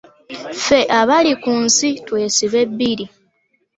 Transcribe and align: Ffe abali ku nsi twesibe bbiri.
Ffe 0.57 0.79
abali 0.99 1.33
ku 1.43 1.51
nsi 1.63 1.89
twesibe 2.05 2.61
bbiri. 2.71 3.05